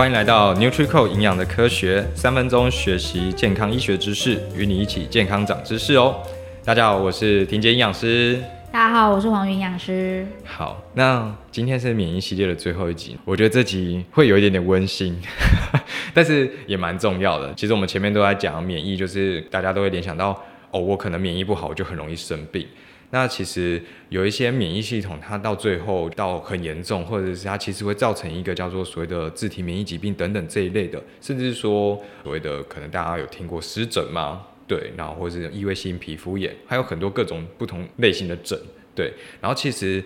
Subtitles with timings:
[0.00, 6.22] 欢迎来到 NutriCore 营养的科学，三分钟学习健康医学知识，与你一起健康长知识哦。
[6.64, 8.42] 大家好，我是婷姐营养师。
[8.72, 10.26] 大家好，我是黄云营养师。
[10.42, 15.20] 好，那今天是免疫系列的最后一集，我觉得这集会有一点点温馨，
[16.14, 17.52] 但是也蛮重要的。
[17.52, 20.30] 其实我们前面都在讲免疫，就是大家都会联想到，
[20.70, 22.66] 哦，我可能免疫不好，我就很容易生病。
[23.10, 34.42] 那其实有一些免疫系统，它到最后到很严重，或者是它其实会造成一个叫做所谓的自体免疫疾病等等这一类的，甚至说所谓的可能大家有听过湿疹吗？
[34.66, 38.58] 对，然后或者是异位性皮肤炎，还有很多各种不同类型的疹，
[38.94, 40.02] 对，然后其实。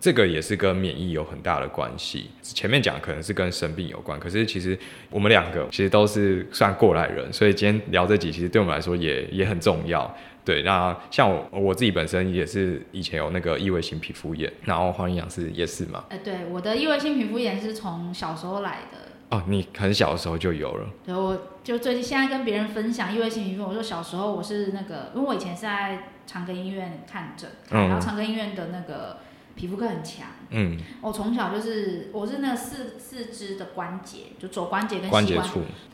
[0.00, 2.28] 这个也是跟免疫有很大的关系。
[2.42, 4.78] 前面讲可能是跟生病有关，可是其实
[5.08, 10.14] 我们两个其实都是算过来人，所以今天聊这几其实对我们来说也也很重要。
[10.44, 16.04] 对，那像我我自己本身也是以前有那个异位性皮肤炎，然后黄营养师也是嘛。
[16.10, 19.36] 呃，对，我的异位性皮肤炎是从小时候来的。
[19.36, 20.86] 哦，你很小的时候就有了。
[21.04, 29.18] 对，我就最近现在跟别人分享异位性皮肤，我说小时候我是那个，因为我以前是在长庚医院看诊，然后长庚医院的那个。
[29.56, 35.38] 皮肤科很强，嗯，我从小就是我是那个四四肢的关节，就肘关节跟膝关节，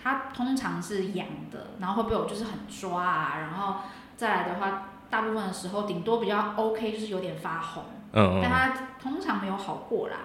[0.02, 3.82] 它通常是痒的，然后会被我就是很抓啊，然后
[4.20, 10.16] 再来的话，大部分的时候顶多比较 OK 就是有点发红，嗯，但它通常没有好过啦，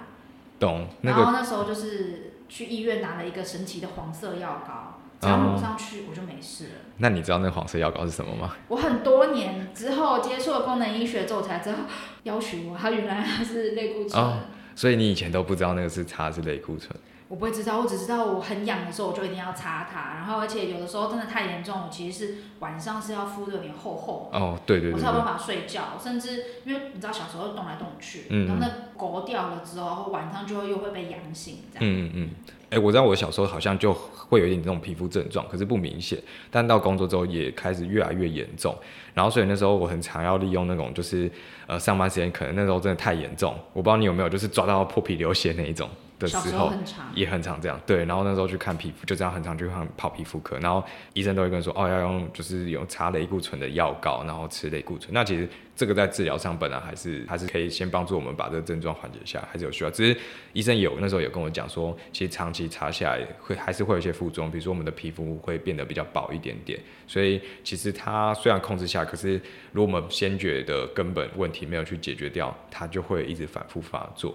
[0.59, 4.99] 懂，然后那时候就是去医院拿了一个神奇的黄色药膏。
[5.21, 6.71] 只要抹上去，我就没事了。
[6.97, 8.53] 那你知道那个黄色药膏是什么吗？
[8.67, 11.77] 我很多年之后接触了功能医学之后才知道，
[12.23, 14.21] 要求我，它原来它是类固醇。
[14.21, 14.39] 哦，
[14.75, 16.91] 所以你以前都不知道那个是擦是类固醇？
[17.27, 20.13] 我不会知道，我只知道我很痒的时候，我就一定要擦它。
[20.15, 24.29] 然后，而且有的时候真的太严重，我其实是晚上是要敷的有点厚厚。
[24.31, 24.93] 哦，对对对，对。
[24.93, 31.85] 我才有办法睡觉，甚至因为你知道小时候动来动去，嗯，然后那狗掉了之后，晚上就会又会被痒醒这样。
[31.87, 32.29] 嗯嗯嗯。
[32.69, 36.19] 哎、欸，我知道我小时候好像就会有一点这种皮肤症状，可是不明显。
[36.51, 38.75] 但到工作之后也开始越来越严重，
[39.13, 41.31] 然后所以那时候我很常要利用那种，就是
[41.67, 45.89] 呃上班时间可能那时候真的太严重，我不知道你有没有，就是抓到破皮流血那一种。
[46.17, 46.71] 的时候
[47.13, 50.83] 也很常这样，对，然后那时候去看皮肤，就这样很常去看跑皮肤科，然后
[51.13, 55.13] 医生都会跟说，哦，要用就是有擦类固醇的药膏，然后吃类固醇。
[55.13, 59.91] 那其实这个在治疗上本来还是还是可以先帮助我们把这个症状缓解下来，还是有需要。
[59.91, 60.17] 只是
[60.53, 66.79] 医生有那时候有跟我讲说，其实长期擦下来会还是会有一些副作用，比如说我们的皮肤会变得比较薄一点点。
[67.07, 69.33] 所以其实它虽然控制下，可是
[69.73, 74.33] 如果我们先觉的根本问题没有去解决掉，它就会一直反复发作。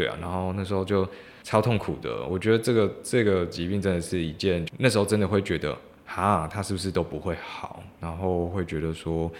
[0.00, 1.06] 对啊，然后那时候就
[1.42, 2.24] 超痛苦的。
[2.24, 7.82] 我觉得这个这个疾病真的是一件，那时候真的会觉得，哈，他是不是都不会好？
[8.00, 9.30] 然后会觉得说，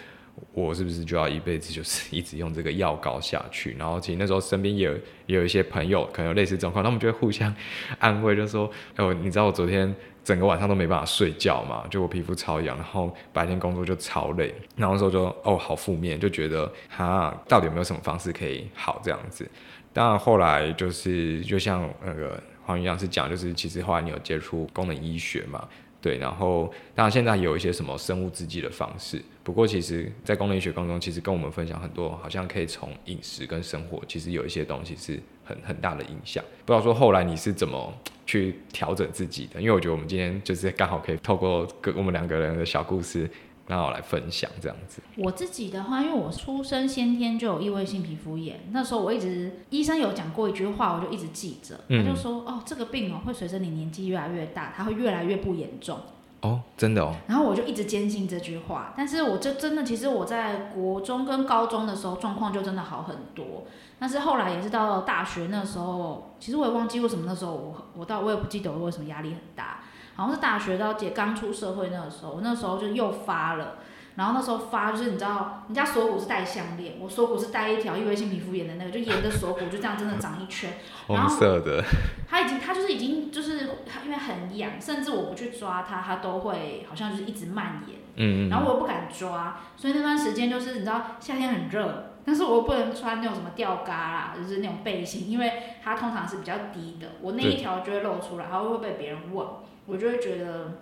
[0.53, 3.75] 我是不是就要一辈子就是 一直用这个药膏下去？
[3.79, 4.93] 然后其实那时候身边也有
[5.25, 7.51] 也有一些朋友可能有类似状况，他们就会互相
[7.97, 9.91] 安慰，就说，哎，你知道我昨天
[10.23, 19.49] 整个晚上都没办法睡觉嘛，就我皮肤超痒，然后白天工作就超累，然后那时候就哦好负面，就觉得哈，到底有没有什么方式可以好这样子？
[19.93, 25.67] 当然，后来就是就像那个黄营养师讲，就是其实后来你有接触功能医学嘛，
[26.01, 36.43] 对，然后当然现在有一些什么生物制剂的方式，不过其实在功能医学当中，其实跟我们分享很多，好像可以从饮食跟生活，其实有一些东西是很很大的影响。
[36.65, 37.93] 不知道说后来你是怎么
[38.25, 39.59] 去调整自己的？
[39.59, 43.29] 因为我觉得我们今天就是刚好可以透过跟我们两个人的小故事。
[43.67, 45.01] 那我来分享这样子。
[45.15, 55.99] 我自己的话，因为我出生先天就有异位性皮肤炎，那时候我一直医生有讲过一句话，我就一直记着，他就说：“哦，这个病哦会随着你年纪越来越大，它会越来越不严重。”
[56.41, 57.15] 哦，真的哦。
[57.27, 63.63] 然后我就一直坚信这句话，但是我就真的，其实我在国中跟高中的时候状况就真的好很多，
[63.99, 69.81] 但是后来也是到了大学那时候，其实我也忘记为什么那时候我我到我也不记得我为什么压力很大。
[70.15, 73.77] 好像是大学到姐刚出社会那个时候，我那时候就又发了，
[74.15, 80.73] 然后那时候发就是你知道，人家锁骨是戴项链，我锁骨是戴一条异位性皮肤炎的那个，就沿着锁骨就这样真的长一圈，
[81.07, 81.83] 红色的。
[82.29, 83.69] 它已经，它就是已经就是
[84.05, 87.97] 因为很痒，甚至我不去抓它，它都会好像就是一直蔓延。
[88.15, 99.47] 嗯，嗯，然后我又不敢抓，所以那段时间就是你知道夏天很热，但是我又不能穿那种什么吊嘎啦，就是那种背心，因为它通常是比较低的，我那一条就会露出来，然后会被别人问。
[99.85, 100.79] 我就会觉得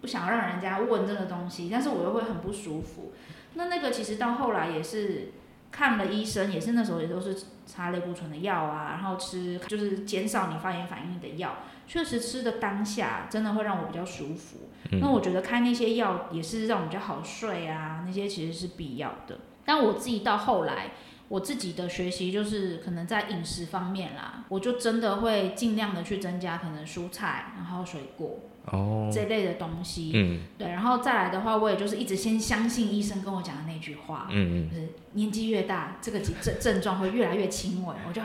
[0.00, 3.12] 不想让人家问这个东西，但是我又会很不舒服。
[3.54, 5.32] 那那个其实到后来也是
[5.70, 7.36] 看了医生，也是那时候也都是
[7.66, 11.56] 擦类固醇的药啊，然后吃就是减少你发炎反应的药。
[11.86, 14.68] 确实吃的当下真的会让我比较舒服。
[14.92, 15.00] 嗯。
[15.00, 19.38] 那我觉得开那些药也是让我比较好睡啊，那些其实是必要的。
[19.64, 20.90] 但我自己到后来。
[21.30, 30.10] 我自己的学习就是可能在饮食方面啦，我就真的会尽量的去增加可能蔬菜，然后水果哦这类的东西。
[30.12, 37.94] 嗯，对，然后再来的话，我也就是一直先相信医生跟我讲的那句话，嗯嗯，就是年纪越大，这个症症状会越来越轻微。
[38.08, 38.20] 我就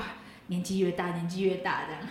[0.47, 2.01] 年纪越大，年纪越大这样。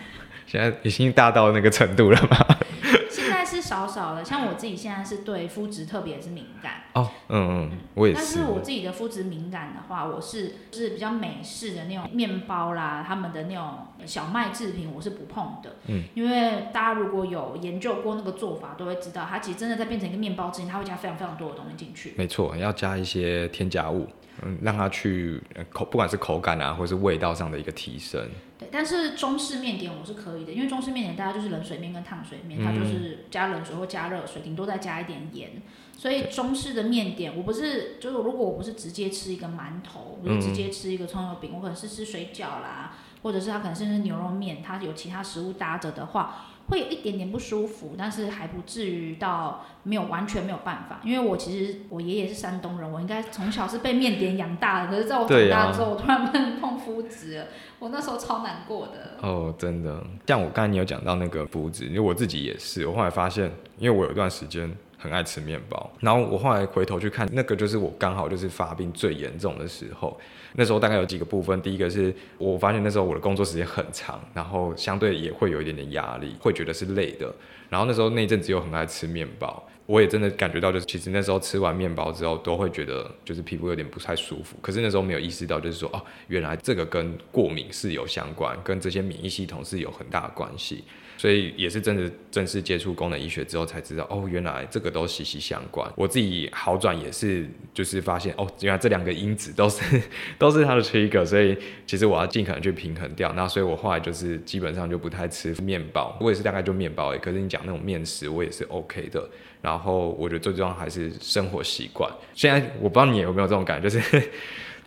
[0.47, 2.37] 现在已经大到那个程度了吗？
[3.11, 8.19] 现在是少少了，像我自己现在是对肤质特别是敏感哦，嗯嗯，我也是。
[8.19, 15.75] 但是我自己的肤质敏感的话，我是就是比较美式的那种面包啦，他们的那种小麦制品，我是不碰的。
[15.87, 22.13] 嗯，因为大家如果有研究过那个做法，都会知道，它其实真的在变成一个面包之前，它会加非常非常多的东西进去。
[22.17, 24.07] 没错，要加一些添加物。
[24.43, 28.21] 嗯，让它去口，不管是口感啊，或者是味道上的一个提升。
[28.59, 35.51] 对，但是中式面点我是可以的，因为中式面点大家就是冷水面跟烫水面，它就是加冷水或加热水，顶多再加一点盐。
[35.97, 42.93] 所以中式的面点，我不是，就是如果我不是直接吃一个馒头，我就直接吃一个葱油饼，我可能是吃水饺啦，
[43.23, 46.47] 或者是它可能是牛肉面，它有其他食物搭着的话。
[46.67, 50.99] 会有一点点不舒服，但是还不至于到没有完全没有办法。
[51.03, 54.89] 因为我其实我爷爷是山东人，我应该从小是被面点养大的。
[54.89, 57.47] 可是在我长大之后，啊、我突然不能碰麸质了，
[57.77, 59.15] 我那时候超难过的。
[59.21, 70.19] 哦，真的，像我刚才你有讲到那个麸质，因为我自己也是，我后来发现，因为我有一段时间很爱吃面包，然后我后来回头去看，那个就是我刚好就是发病最严重的时候。
[70.57, 77.33] 那时候大概有几个部分，第一个是我发现那时候我的工作时间很长，然后相对也会有一点点压力，会觉得是累的。
[77.69, 84.57] 然后那时候那阵子又很爱吃面包，我也真的感觉到，就是其实那时候吃完面包之后都会觉得就是皮肤有点不太舒服。
[84.61, 90.83] 可是那时候没有意识到，就是说哦，原来这个跟过敏是有相关，跟这些免疫系统是有很大的关系。
[91.17, 95.89] 所以也是真的正式接触功能医学之后才知道，哦，原来这个都息息相关。
[95.95, 100.01] 我自己好转也是，就是发现哦，原来这两个因子都是
[100.37, 103.31] 都是它的 trigger，所以其实我要尽可能去平衡掉。
[103.31, 107.19] 那所以我后来就是基本上就不太吃面包，我也是大概就面包而已。
[107.19, 109.25] 可是你讲那种面食，我也是 OK 的。
[109.61, 112.09] 然后我觉得最重要还是生活习惯。
[112.33, 114.29] 现在我不知道你有没有这种感觉，就是。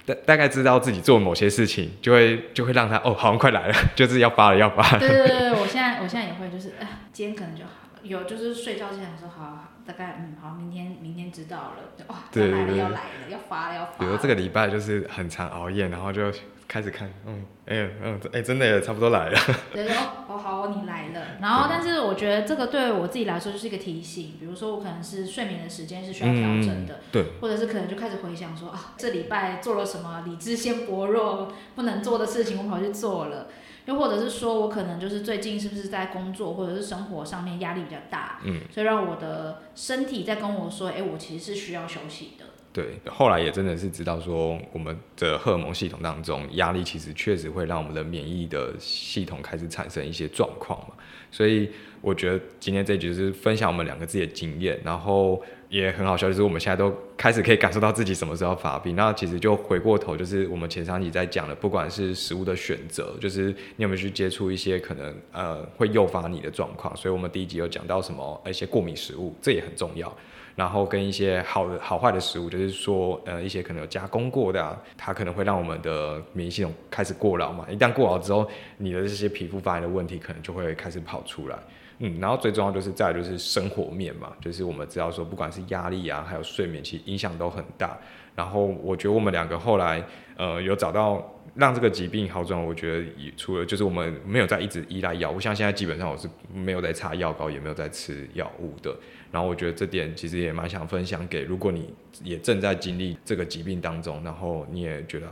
[0.09, 4.99] 大大概知道自己做某些事情，就会就会让他哦，好像快来了， 就是要发了，要发了。
[4.99, 13.97] 对对对，我现在我现在也会，就是哎，今天可能就好了，有就是睡觉之前说好，好，大概嗯好，明天明天知道了，就哇，要来了要来了，要发了要发了。
[13.99, 16.33] 比如这个礼拜就是很常熬夜，然后就。
[16.69, 19.41] 开始看，嗯，哎、欸，嗯，哎、欸，真的也差不多来了。
[19.73, 21.39] 对，哦，哦，好，你来了。
[21.41, 33.47] 然后，但是我觉得这个对我自己来说就是一个提醒，比如说我可能是睡眠的时间是需要调整的，嗯，对，或者是可能就开始回想说啊，这礼拜做了什么理智先薄弱不能做的事情，我跑去做了。
[33.87, 42.45] 又或者是说我可能就是最近是不是在工作或者是生活上面压力比较大，嗯，所以让我的身体在跟我说，哎、欸，我其实是需要休息的。
[42.79, 50.95] 对，后来也真的是知道说，我们的荷尔蒙系统当中，压力其实确实会让我们的免疫的系统开始产生一些状况嘛。
[51.29, 51.69] 所以
[52.01, 58.95] 我觉得今天这一集就是分享我们两个自己的经验，然后也很好笑，就是我们现在都开始可以感受到自己什么时候发病。
[58.95, 66.97] 那其实就回过头，就是我们前三集在讲的，不管是食物的选择，就是你有没有去接触一些可能呃会诱发你的状况。
[66.97, 70.17] 所以我们第一集有讲到什么一些过敏食物，这也很重要。
[70.59, 77.65] 然后跟一些好的好坏的食物，就是说，呃，一些可能有加工过的啊，它可能会让我们的免疫系统开始过劳嘛。
[77.71, 78.45] 一旦过劳之后，
[78.77, 81.57] 你的这些皮肤发炎的问题可能就会开始跑出来。
[82.01, 87.99] 嗯，然后最重要就是再就是生活面嘛，就是我们知道说，不管是压力啊，还有睡眠，其实影响都很大。
[88.37, 90.01] 然后我觉得我们两个后来，
[90.37, 91.21] 呃，有找到
[91.57, 92.63] 让这个疾病好转。
[92.65, 98.97] 我觉得也除了就是我们没有再一直依赖药物，像现在基本上我是没有在擦药膏，也没有在吃药物的。
[99.33, 105.27] 然后我觉得这点其实也蛮想分享给，如果你也正在经历这个疾病当中，然后你也觉得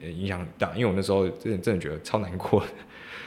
[0.00, 2.64] 很影响很大，因为我那时候真的真的觉得超难过，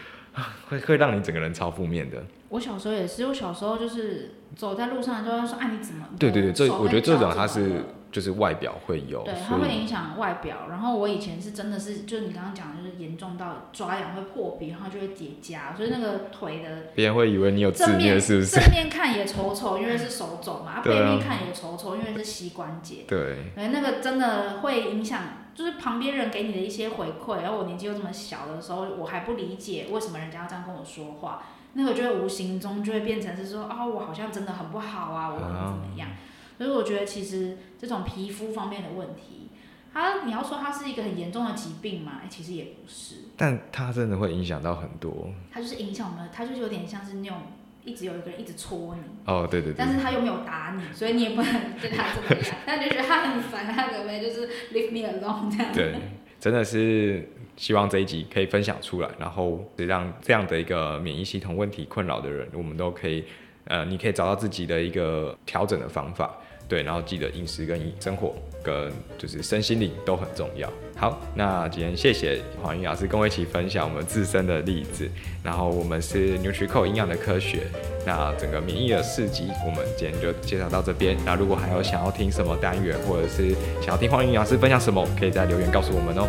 [0.68, 2.18] 会会让你整个人超负面的。
[2.52, 6.06] 我小时候也是，我小时候就是走在路上就会说，哎、啊，你怎么？
[6.20, 7.84] 对对对，这我觉得这种它是。
[8.12, 10.68] 就是外表会有，对，它会影响外表。
[10.70, 18.60] 然后我以前是真的是，就是你刚刚讲的，就是严重到抓痒会破皮，然后就会结痂，所以那个腿的别人会以为你有自虐，是不是？
[18.60, 23.06] 正面看也丑丑，因为是手肘嘛；背面看也丑丑，因为是膝关节。
[23.08, 25.22] 对，哎，那个真的会影响，
[25.56, 27.44] 就是旁边人给你的一些回馈。
[27.44, 36.10] 然后我年纪又这么小的时候，我还不理解为什么人家要这样跟我说话，那个就会无形中就会变成是说，哦，我好像真的很不好啊，我怎么怎么样。
[36.58, 39.50] 所以我觉得，其实这种皮肤方面的问题，
[39.94, 42.22] 它你要说它是一个很严重的疾病嘛？
[42.30, 43.16] 其实也不是。
[43.36, 45.30] 但它真的会影响到很多。
[45.52, 47.38] 它就是影响我们，它就是有点像是那种
[47.84, 49.02] 一直有一个人一直戳你。
[49.26, 49.76] 哦，对对对。
[49.78, 52.56] 但是他又没有打你，所以你也不能对他怎么样。
[52.64, 55.74] 但你就觉得他很烦，他可不可以就是 leave me alone 这样。
[55.74, 55.96] 对。
[56.40, 57.28] 真的是
[57.62, 63.24] 希望这一集可以分享出来，然后让这样的一个免疫系统问题困扰的人，我们都可以，
[63.66, 66.36] 呃，你可以找到自己的一个调整的方法。
[66.68, 70.68] 对，然后记得饮食跟生活跟就是身心灵都很重要。
[70.96, 75.08] 好，那今天谢谢黄营养师跟我一起分享我们自身的例子。
[75.44, 77.68] 然后我们是 n u t r i c o 营养的科学。
[78.08, 81.16] 那整个免疫的事迹，我们今天就介绍到这边。
[81.24, 83.52] 那如果还有想要听什么单元，或者是
[83.82, 86.28] 想要听黄营养师分享什么，可以在留言告诉我们哦。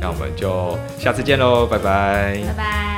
[0.00, 2.38] 那我们就下次见喽，拜拜。
[2.46, 2.95] 拜拜。